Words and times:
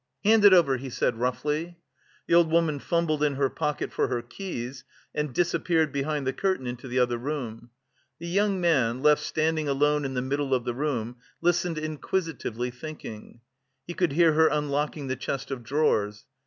"Hand 0.23 0.43
it 0.45 0.51
over," 0.51 0.77
he 0.77 0.89
said 0.89 1.19
roughly. 1.19 1.77
The 2.25 2.33
old 2.33 2.49
woman 2.49 2.79
fumbled 2.79 3.21
in 3.21 3.35
her 3.35 3.51
pocket 3.51 3.91
for 3.93 4.07
her 4.07 4.23
keys, 4.23 4.83
and 5.13 5.31
disappeared 5.31 5.91
behind 5.91 6.25
the 6.25 6.33
curtain 6.33 6.65
into 6.65 6.87
the 6.87 6.97
other 6.97 7.19
room. 7.19 7.69
The 8.17 8.25
young 8.25 8.59
man, 8.59 9.03
left 9.03 9.21
standing 9.21 9.67
alone 9.67 10.03
in 10.03 10.15
the 10.15 10.21
middle 10.23 10.55
of 10.55 10.65
the 10.65 10.73
room, 10.73 11.17
listened 11.39 11.77
inquisitively, 11.77 12.71
thinking. 12.71 13.41
He 13.85 13.93
could 13.93 14.13
hear 14.13 14.33
her 14.33 14.47
unlocking 14.47 15.05
the 15.05 15.15
chest 15.15 15.51
of 15.51 15.61
drawers. 15.61 16.25